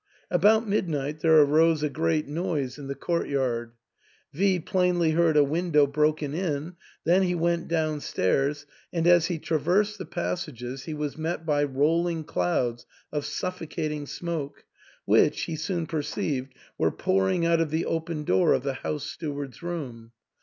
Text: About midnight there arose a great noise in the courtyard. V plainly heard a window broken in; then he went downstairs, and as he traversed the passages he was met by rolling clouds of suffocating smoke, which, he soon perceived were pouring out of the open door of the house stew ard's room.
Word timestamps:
About 0.31 0.67
midnight 0.67 1.19
there 1.19 1.37
arose 1.41 1.83
a 1.83 1.87
great 1.89 2.27
noise 2.27 2.79
in 2.79 2.87
the 2.87 2.95
courtyard. 2.95 3.73
V 4.33 4.59
plainly 4.59 5.11
heard 5.11 5.37
a 5.37 5.43
window 5.43 5.85
broken 5.85 6.33
in; 6.33 6.75
then 7.03 7.21
he 7.21 7.35
went 7.35 7.67
downstairs, 7.67 8.65
and 8.91 9.05
as 9.05 9.27
he 9.27 9.37
traversed 9.37 9.99
the 9.99 10.07
passages 10.07 10.85
he 10.85 10.95
was 10.95 11.19
met 11.19 11.45
by 11.45 11.63
rolling 11.63 12.23
clouds 12.23 12.87
of 13.11 13.27
suffocating 13.27 14.07
smoke, 14.07 14.63
which, 15.05 15.41
he 15.41 15.55
soon 15.55 15.85
perceived 15.85 16.55
were 16.79 16.89
pouring 16.89 17.45
out 17.45 17.61
of 17.61 17.69
the 17.69 17.85
open 17.85 18.23
door 18.23 18.53
of 18.53 18.63
the 18.63 18.73
house 18.81 19.03
stew 19.05 19.37
ard's 19.37 19.61
room. 19.61 20.13